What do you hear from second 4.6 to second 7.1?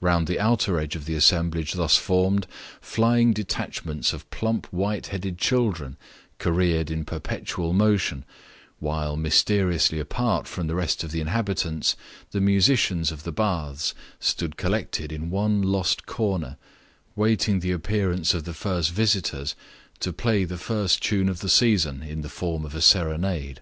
white headed children careered in